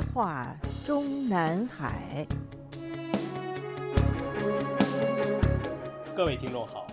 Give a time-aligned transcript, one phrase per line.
[0.00, 2.26] 夜话中南海。
[6.16, 6.86] 各位听众好，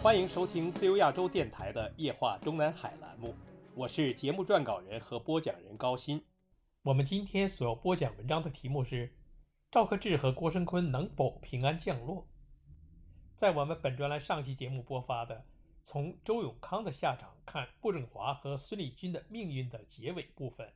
[0.00, 3.34] 欢迎收听自由亚洲电台的《夜话中南海》栏目，
[3.74, 6.22] 我是节目撰稿人和播讲人高鑫。
[6.82, 9.12] 我们今天所要播讲文章的题目是：
[9.72, 12.28] 赵克志和郭声琨能否平安降落？
[13.36, 15.44] 在我们本专栏上期节目播发的
[15.82, 20.72] “从周永康的下场看傅政华和孙立军的命运”的结尾部分，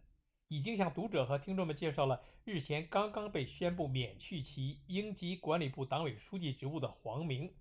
[0.49, 7.53] 已经向读者和听众们介绍了日前刚刚被宣布免去其应急管理部党委书记职务的黄明。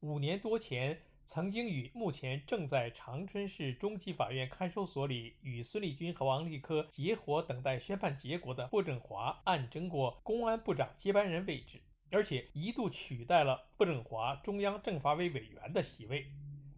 [0.00, 16.26] 五年多前，曾经与目前正在长春市中级法院看守所里与孙立军和王立科结伙等待宣判结果的傅政华，暗争过公安部长接班人位置，而且一度取代了傅政华中央政法委委员的席位。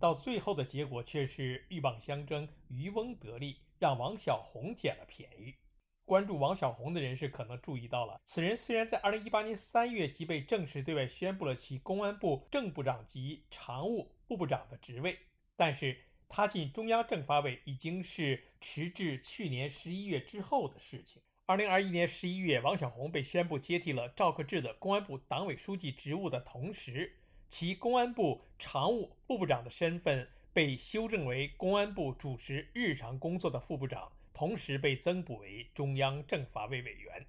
[0.01, 5.57] 到最后的结果却是鹬蚌相争，渔翁得利，让王小红捡了便宜。
[6.05, 15.19] 关注王小红的人士可能注意到了，此人虽然在2018年3月即被正式对外宣布了其公安部正部长及常务副部长的职位，
[15.57, 21.21] 但是他进中央政法委已经是迟至去年11月之后的事情。
[21.49, 27.17] 2021年11月，王小红被宣布接替了赵克志的公安部党委书记职务的同时，
[27.49, 34.13] 其公安部常务副部长的身份被修正为公安部主持日常工作的副部长。
[34.35, 37.27] 同时被增补为中央政法委委员，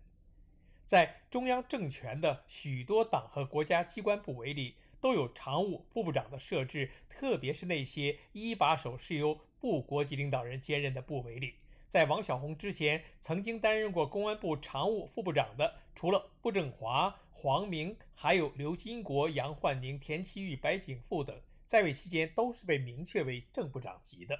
[0.85, 11.55] 在中央政权的许多党和国家机关部委里，都有常务副部长的设置，特别是那些一把手是由部国级领导人兼任的部委里。
[11.89, 24.39] 在王小红之前，曾经担任过公安部常务副部长的，除了傅政华、黄明，还有刘金国、杨焕宁、田其玉、白景富等，在位期间都是被明确为正部长级的。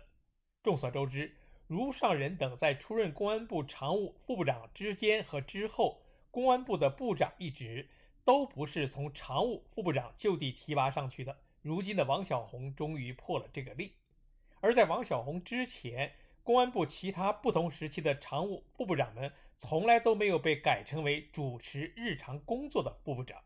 [0.61, 1.35] 众所周知。
[1.66, 7.89] 如上人等在出任公安部常务副部长之间和之后，公安部的部长一职
[8.25, 11.38] 都不是从常务副部长就地提拔上去的。
[11.62, 13.94] 如今的王小红终于破了这个例。
[14.59, 16.13] 而在王小红之前，
[16.44, 23.41] 公安部其他不同时期的常务副部长们从来都没有被改称为主持日常工作的副部长。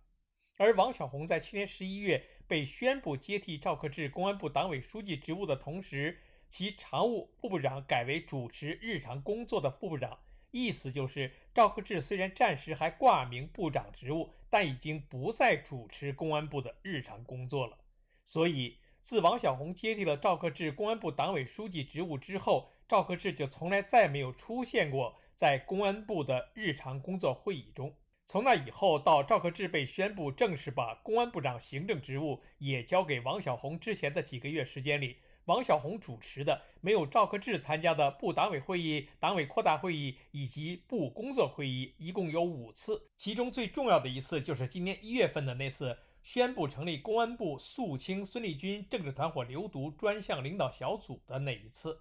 [0.58, 6.20] 而王小红在去年十一月被宣布接替赵克志公安部党委书记职务的同时，
[6.50, 10.18] 其常务副部长改为主持日常工作的副部长，
[10.50, 17.78] 意思就是赵克志虽然暂时还挂名部长职务，但已经不再主持公安部的日常工作了。
[18.24, 27.94] 所以，自王小红接替了赵克志公安部党委书记职务之后，赵克志就从来再没有出现过在公安部的日常工作会议中。
[28.28, 35.16] 从那以后，到赵克志被宣布正式把公安部长行政职务也交给王小红之前的几个月时间里。
[35.46, 43.02] 王小红主持的没有赵克志参加的部党委会议、党委扩大会议以及部工作会议，一共有五次。
[43.16, 51.98] 其中最重要的一次就是今年一月份的那次宣布成立公安部肃清孙立军政治团伙流毒专项领导小组的那一次。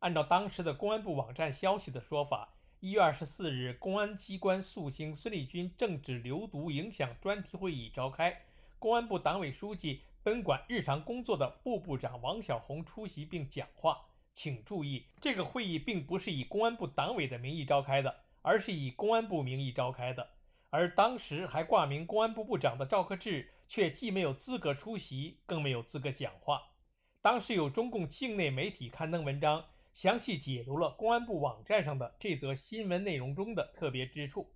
[0.00, 8.40] 按照当时的公安部网站消息的说法，一月二十四日，公安机关肃清孙立军政治流毒影响专题会议召开，
[8.78, 10.00] 公安部党委书记。
[10.22, 13.98] 分管日常工作的副部长王小红出席并讲话。
[14.34, 20.26] 请注意，这个会议并不是以公安部党委的名义召开的，而是以公安部名义召开的。
[20.70, 26.62] 而当时还挂名公安部部长的赵克志，却既没有资格出席，更没有资格讲话。
[27.20, 34.50] 当时有中共境内媒体刊登文章，详细解读了公安部网站上的这则新闻内容中的特别之处。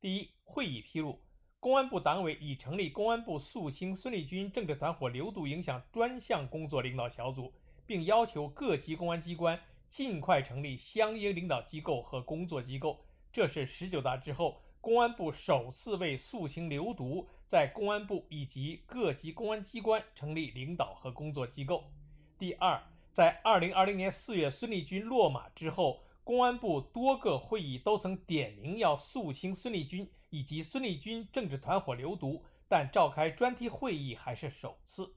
[0.00, 1.20] 第一，会议披露。
[1.58, 7.52] 公安部党委已成立公安部肃清孙立军政治团伙流毒影响专项工作领导小组，
[7.86, 13.04] 并要求各级公安机关尽快成立相应领导机构和工作机构。
[13.32, 21.90] 这是十九大之后公安部首次为肃清流毒，在公安部以及各级公安机关成立领导和工作机构。
[22.38, 22.80] 第二，
[23.16, 26.02] 在二零二零年四月孙立军落马之后。
[26.22, 35.14] 公安部多个会议都曾点名要肃清孙立军以及孙立军政治团伙流毒，但召开专题会议还是首次。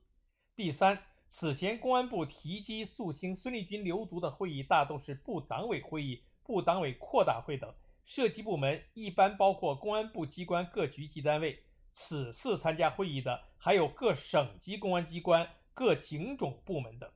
[0.56, 7.74] 第三，此前公安部提及肃清孙立军流毒的会议，大都是部党委会议、部党委扩大会等，
[8.06, 11.64] 涉及部门一般包括公安部机关各局级单位。
[11.92, 17.10] 此次参加会议的还有各省级公安机关、各警种部门等。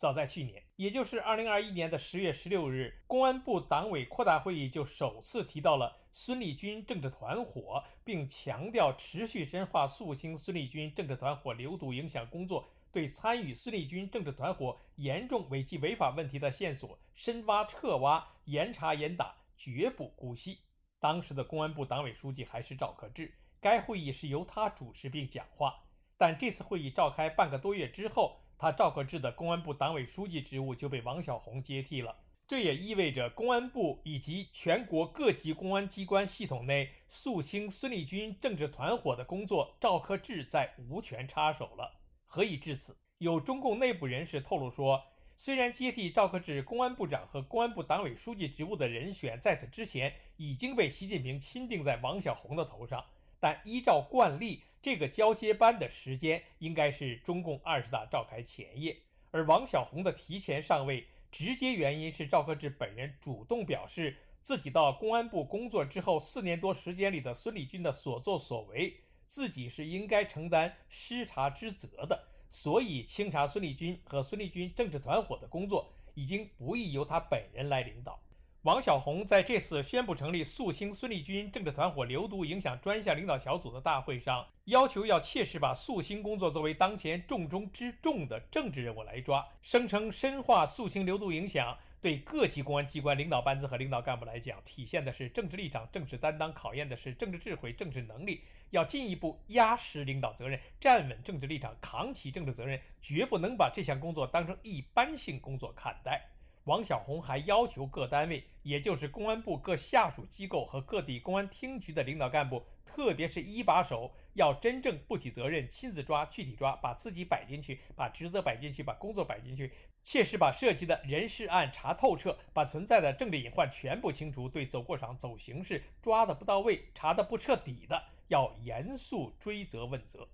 [0.00, 20.60] 早在去年，也就是二零二一年的十月十六日，公安部党委扩大会议就首次提到了孙立军政治团伙，并强调持续深化肃清孙立军政治团伙流毒影响工作，对参与孙立军政治团伙严重违纪违法问题的线索深挖彻挖、严查严打，绝不姑息。
[20.98, 25.82] 当时的公安部党委书记还是赵克志，该会议是由他主持并讲话。
[26.16, 32.14] 但这次会议召开半个多月之后，他赵克志的公安部党委书记职务就被王小红接替了。
[32.46, 42.02] 这也意味着公安部以及全国各级公安机关系统内肃清孙立军政治团伙的工作，赵克志在无权插手了。
[42.26, 42.94] 何以至此？
[43.16, 45.02] 有中共内部人士透露说。
[45.38, 53.02] 虽然接替赵克志公安部长和公安部党委书记职务的人选在此之前已经被习近平钦定在王小红的头上，
[53.40, 58.96] 但依照惯例，这个交接班的时间应该是中共二十大召开前夜。
[59.30, 68.96] 而王小红的提前上位，直接原因是赵克志本人主动表示，自己到公安部工作之后四年多时间里的孙立军的所作所为，
[69.26, 72.26] 自己是应该承担失察之责的。
[72.48, 78.20] 所以，清查孙立军和孙立军政治团伙的工作已经不宜由他本人来领导。
[78.64, 91.74] 王小红在这次宣布成立肃清孙立军政治团伙流毒影响专项领导小组的大会上，要求要切实把肃清工作作为当前重中之重的政治任务来抓，声称深化肃清流毒影响。
[92.02, 98.42] 对各级公安机关领导班子和领导干部来讲，体现的是政治立场、政治担当，考验的是政治智慧、政治能力。
[98.70, 106.28] 要进一步压实领导责任，站稳政治立场，扛起政治责任，绝不能把这项工作当成一般性工作看待。
[106.70, 119.72] 王小洪还要求各单位，也就是公安部各下属机构和各地公安厅局的领导干部，特别是一把手，要真正负起责任，亲自抓、具体抓，把自己摆进去，把职责摆进去，把工作摆进去，
[120.04, 130.28] 切实把涉及的人事案查透彻，把存在的政治隐患全部清除，对走过场、走形式抓的不到位、查的不彻底的，要严肃追责问责。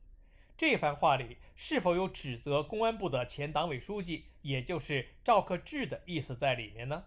[0.57, 7.05] 这番话里是否有指责公安部的前党委书记，也就是赵克志的意思在里面呢？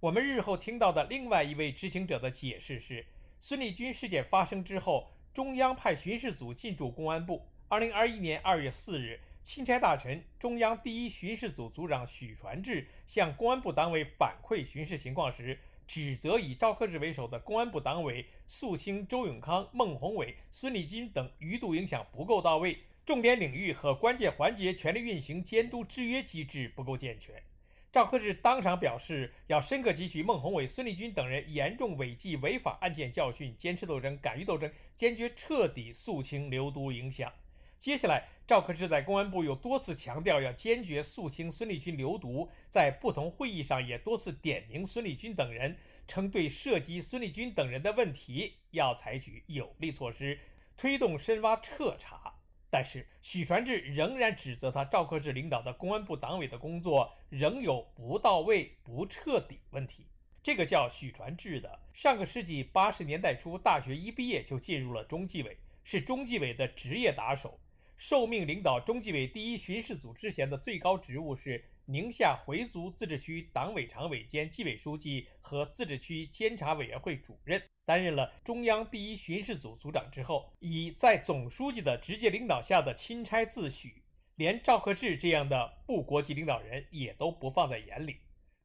[0.00, 3.06] 我们日后听到的另外一位知情者的解释是：
[3.38, 7.46] 孙立军事件发生之后，中央派巡视组进驻公安部。
[7.68, 15.60] 二零二一年二月四日，钦差大臣、中央第一巡视组组长许传志向公安部党委反馈巡视情况时，
[15.92, 22.78] 指责以赵克志为首的公安部党委肃清周永康、孟宏伟、孙立军等余毒影响不够到位。
[23.04, 27.42] 重点领域和关键环节权力运行监督制约机制不够健全。
[27.90, 37.32] 赵克志当场表示，要深刻汲取孟宏伟、孙立军等人严重违纪违法案件教训，坚持斗争、敢于斗争，坚决彻底肃清流毒影响。
[37.80, 45.74] 接下来，赵克志在公安部又多次强调要坚决肃清孙立军流毒，在不同会议上也多次点名孙立军等人，
[46.06, 50.38] 称对涉及孙立军等人的问题要采取有力措施，
[50.76, 52.34] 推动深挖彻查。
[52.68, 60.06] 但是许传志仍然指责他赵克志领导的公安部党委的工作仍有不到位、不彻底问题。
[60.42, 67.58] 这个叫许传志的，上个世纪八十年代初大学一毕业就进入了中纪委，是中纪委的职业打手，
[68.00, 77.62] 受命领导中纪委第一巡视组之前的最高职务是宁夏回族自治区党委常委兼纪委书记和自治区监察委员会主任。
[77.84, 83.92] 担任了中央第一巡视组组长之后，以在总书记的直接领导下的钦差自诩，
[84.36, 88.16] 连赵克志这样的部国级领导人也都不放在眼里，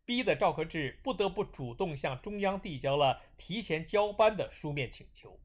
[0.05, 5.37] 逼得赵克志不得不主动向中央递交了提前交班的书面请求。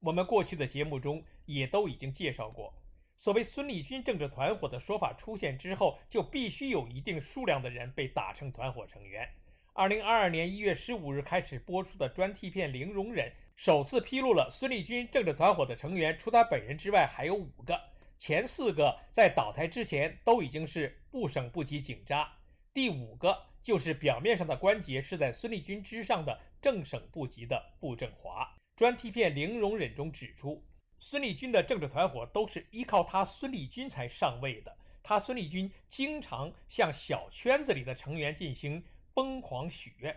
[0.00, 2.74] 我们过去的节目中也都已经介绍过，
[3.16, 9.28] 所谓孙立军政治团伙的说法出现之后，就必须有一定数量的人被打成团伙成员。
[9.72, 17.80] 二零二二年一月十五日开始播出的专题片《零容忍》首次披露了孙立军政治团伙的成员，除他本人之外还有五个，
[18.18, 22.30] 前四个在倒台之前都已经是部省部级警察，
[22.74, 28.54] 第五个就是表面上的关节是在孙立军之上的正省部级的傅政华。
[28.76, 30.62] 专题片《零容忍》中指出，
[30.98, 38.84] 孙立军的政治团伙都是依靠他孙立军才上位的，他孙立军经常向小圈子里的成员进行。
[39.16, 40.14] 疯狂许愿，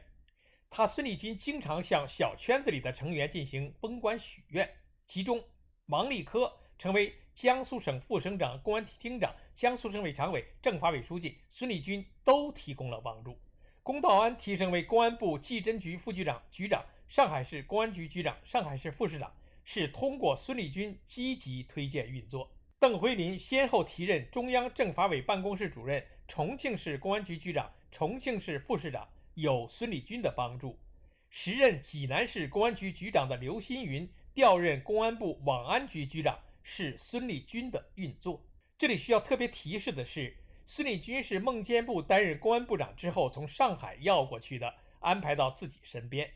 [0.70, 4.70] 他孙立军经常向小圈子里的成员进行封官许愿。
[5.06, 5.42] 其中，
[5.86, 13.40] 王立科成为江苏省副省长、公安厅厅长，江苏省委常委、政法委书记，孙立军都提供了帮助。
[13.84, 19.32] 龚道安提升为公安部技侦局副局长、局长，上海市公安局局长、上海市副市长，
[19.72, 22.52] 是通过孙立军积极推荐运作。
[22.80, 27.72] 邓辉林先后提任中央政法委办公室主任、重庆市公安局局长。
[27.92, 30.76] 重庆市副市长有孙立军的帮助，
[31.30, 38.44] 时任济南市公安局局长的刘新云调任公安部网安局局长，是孙立军的运作。
[38.76, 40.36] 这里需要特别提示的是，
[40.66, 46.28] 孙立军是孟建部担任公安部长之后从上海要过去的，安排到自己身边。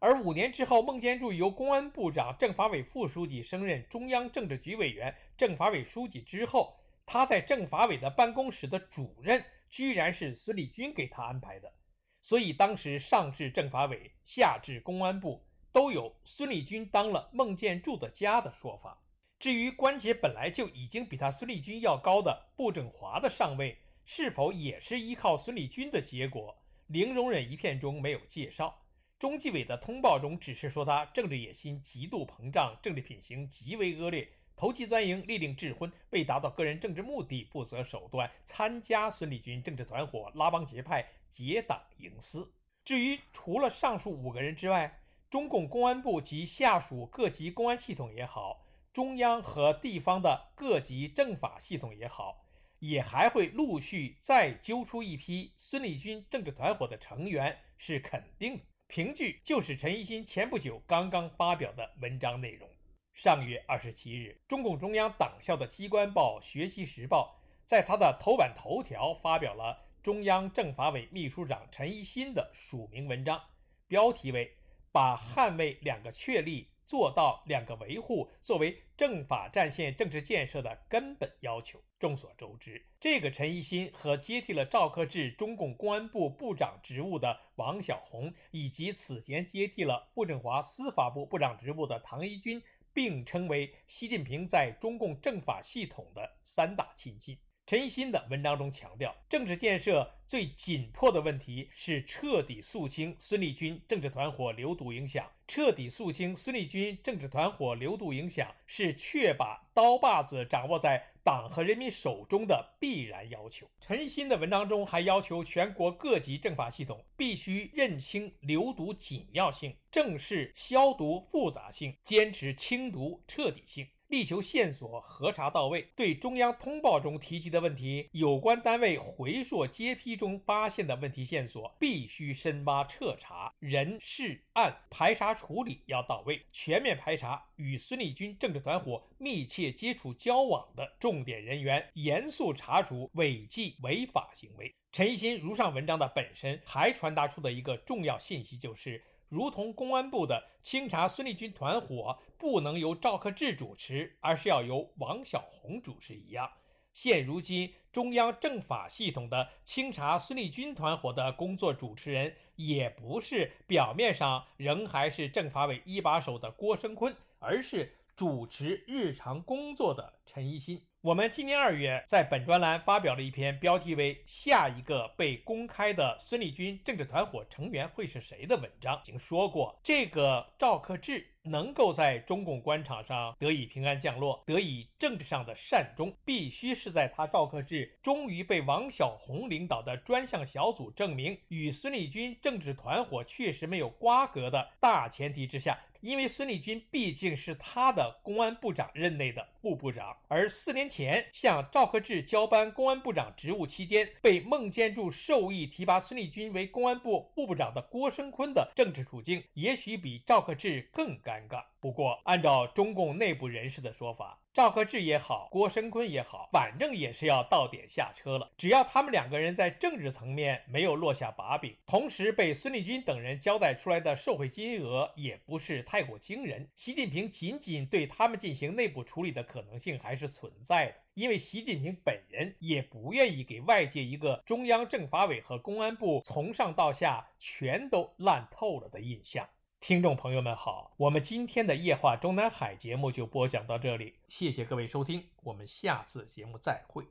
[0.00, 11.72] 而五年之后，孟建柱由公安部长、政法委副书记升任中央政治局委员、政法委书记之后，他在政法委的办公室的主任居然是孙立军给他安排的。
[12.20, 19.02] 所以当时上至政法委，下至公安部，都有孙立军当了孟建柱的家的说法。
[19.40, 26.56] 至于关节本来就已经比他孙立军要高的步正华的上位，是否也是依靠孙立军的结果？
[26.86, 28.76] 零容忍一片中没有介绍。
[29.18, 42.52] 中纪委的通报中只是说他政治野心极度膨胀，政治品行极为恶劣，投机钻营，利令智昏，为达到个人政治目的不择手段，参加孙立军政治团伙，拉帮结派，结党营私。
[42.84, 52.44] 至于除了上述五个人之外，中共公安部及下属各级公安系统也好，中央和地方的各级政法系统也好，
[52.78, 58.62] 也还会陆续再揪出一批孙立军政治团伙的成员，是肯定的。
[58.88, 62.66] 凭据就是陈一新前不久刚刚发表的文章内容。
[63.12, 73.44] 上月二十七日，中共中央党校的机关报《学习时报》在他的头版头条发表了中央政法委秘书长陈一新的署名文章，
[73.86, 74.56] 标题为
[74.90, 76.68] “把捍卫两个确立”。
[76.88, 81.78] 做到两个维护作为政法战线政治建设的根本要求。
[81.98, 92.62] 众所周知，这个陈一新和接替了赵克志中共公安部部长职务的王小洪，以及此前接替了傅政华司法部部长职务的唐一军，
[92.92, 97.36] 并称为习近平在中共政法系统的三大亲信。
[97.66, 105.30] 陈一新的文章中强调，政治建设最紧迫的问题是彻底肃清孙立军政治团伙流毒影响。
[105.46, 113.70] 彻底肃清孙立军政治团伙流毒影响，是确把刀把子掌握在党和人民手中的必然要求。
[113.82, 123.86] 陈新的文章中还要求全国各级政法系统必须认清流毒紧要性，正视消毒复杂性，坚持清毒彻底性。
[124.08, 144.74] 力求线索核查到位，对中央通报中提及的问题，有关单位回溯揭批中发现的问题线索，必须深挖彻查，人事案排查处理要到位，全面排查与孙立军政治团伙密切接触交往的重点人员，严肃查处违纪违法行为。
[144.90, 149.04] 陈一新如上文章的本身还传达出的一个重要信息就是。
[149.28, 156.50] 如同公安部的清查孙立军团伙不能由赵克志主持，而是要由王小洪主持一样，
[156.92, 170.82] 现如今中央政法系统的清查孙立军团伙的工作主持人，也不是表面上仍还是政法委一把手的郭声琨，而是主持日常工作的陈一新。
[171.00, 195.78] 我们今年二月在本专栏发表了一篇标题为《下一个被公开的孙立军政治团伙成员会是谁》的文章，已经说过，这个赵克志能够在中共官场上得以平安降落，得以政治上的善终，必须是在他赵克志终于被王小红领导的专项小组证明与孙立军政治团伙确实没有瓜葛的大前提之下。
[196.00, 211.62] 因为孙立军毕竟是他的公安部长任内的副部长，而四年前向赵克志交班公安部长职务期间，被孟建柱授意提拔孙立军为公安部副部长的郭声琨的政治处境，也许比赵克志更尴尬。
[211.80, 218.50] 不过，按照中共内部人士的说法，赵克志也好，郭声琨也好，反正也是要到点下车了。
[218.56, 230.94] 只要他们两个人在政治层面没有落下把柄，同时被孙立军等人交代出来的受贿金额也不是太过惊人，习近平仅仅对他们进行内部处理的可能性还是存在的。
[231.14, 239.48] 因为习近平本人也不愿意给外界一个中央政法委和公安部从上到下全都烂透了的印象。
[239.80, 247.08] 听众朋友们好，我们今天的夜话中南海节目就播讲到这里，谢谢各位收听，我们下次节目再会。